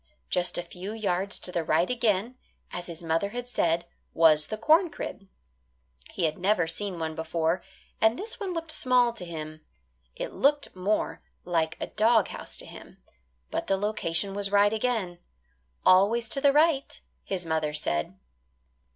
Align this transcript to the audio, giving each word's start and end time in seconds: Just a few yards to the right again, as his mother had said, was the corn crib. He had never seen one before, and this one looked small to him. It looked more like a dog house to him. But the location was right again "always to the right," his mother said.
Just 0.31 0.57
a 0.57 0.63
few 0.63 0.93
yards 0.93 1.37
to 1.37 1.51
the 1.51 1.63
right 1.63 1.87
again, 1.87 2.35
as 2.71 2.87
his 2.87 3.03
mother 3.03 3.29
had 3.29 3.47
said, 3.47 3.85
was 4.15 4.47
the 4.47 4.57
corn 4.57 4.89
crib. 4.89 5.27
He 6.09 6.23
had 6.25 6.39
never 6.39 6.65
seen 6.67 6.97
one 6.97 7.13
before, 7.13 7.61
and 8.01 8.17
this 8.17 8.39
one 8.39 8.51
looked 8.51 8.71
small 8.71 9.13
to 9.13 9.23
him. 9.25 9.61
It 10.15 10.33
looked 10.33 10.75
more 10.75 11.21
like 11.45 11.77
a 11.79 11.85
dog 11.85 12.29
house 12.29 12.57
to 12.57 12.65
him. 12.65 12.97
But 13.51 13.67
the 13.67 13.77
location 13.77 14.33
was 14.33 14.51
right 14.51 14.73
again 14.73 15.19
"always 15.85 16.27
to 16.29 16.41
the 16.41 16.51
right," 16.51 16.99
his 17.23 17.45
mother 17.45 17.71
said. 17.71 18.17